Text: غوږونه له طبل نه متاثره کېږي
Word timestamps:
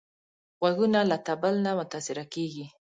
غوږونه 0.59 0.99
له 1.11 1.17
طبل 1.27 1.53
نه 1.65 1.71
متاثره 1.79 2.23
کېږي 2.33 2.65